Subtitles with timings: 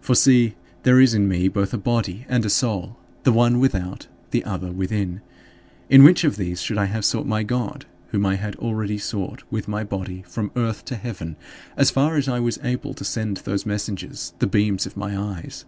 [0.00, 4.08] For see, there is in me both a body and a soul; the one without,
[4.32, 5.20] the other within.
[5.88, 9.44] In which of these should I have sought my God, whom I had already sought
[9.48, 11.36] with my body from earth to heaven,
[11.76, 15.66] as far as I was able to send those messengers the beams of my eyes?